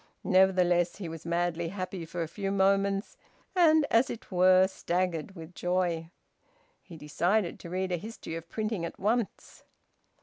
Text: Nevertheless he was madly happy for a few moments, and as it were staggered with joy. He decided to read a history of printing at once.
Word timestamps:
Nevertheless 0.23 0.95
he 0.95 1.07
was 1.07 1.27
madly 1.27 1.67
happy 1.67 2.07
for 2.07 2.23
a 2.23 2.27
few 2.27 2.49
moments, 2.51 3.17
and 3.55 3.85
as 3.91 4.09
it 4.09 4.31
were 4.31 4.65
staggered 4.67 5.35
with 5.35 5.53
joy. 5.53 6.09
He 6.81 6.97
decided 6.97 7.59
to 7.59 7.69
read 7.69 7.91
a 7.91 7.97
history 7.97 8.33
of 8.33 8.49
printing 8.49 8.83
at 8.83 8.99
once. 8.99 9.63